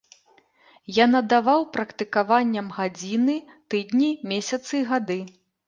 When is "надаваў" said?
1.15-1.61